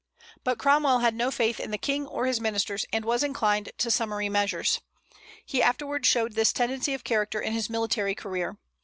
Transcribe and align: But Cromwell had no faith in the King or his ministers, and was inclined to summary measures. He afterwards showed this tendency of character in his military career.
But 0.43 0.57
Cromwell 0.57 1.01
had 1.01 1.13
no 1.13 1.29
faith 1.29 1.59
in 1.59 1.69
the 1.69 1.77
King 1.77 2.07
or 2.07 2.25
his 2.25 2.41
ministers, 2.41 2.87
and 2.91 3.05
was 3.05 3.23
inclined 3.23 3.69
to 3.77 3.91
summary 3.91 4.29
measures. 4.29 4.81
He 5.45 5.61
afterwards 5.61 6.07
showed 6.07 6.33
this 6.33 6.51
tendency 6.51 6.95
of 6.95 7.03
character 7.03 7.39
in 7.39 7.53
his 7.53 7.69
military 7.69 8.15
career. 8.15 8.57